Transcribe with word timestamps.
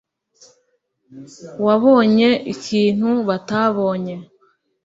wabonye 1.65 2.29
ikintu 2.53 3.09
batabonye 3.27 4.15